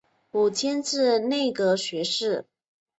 [0.31, 2.47] 五迁至内阁学士。